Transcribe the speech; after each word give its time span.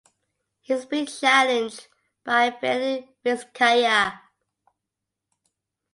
He 0.61 0.73
is 0.73 0.87
being 0.87 1.05
challenged 1.05 1.85
by 2.23 2.49
Fiel 2.49 3.07
Vizcaya. 3.23 4.19